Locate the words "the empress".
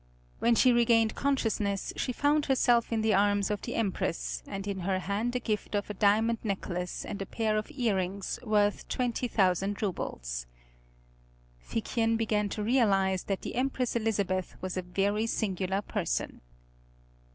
3.61-4.41, 13.43-13.95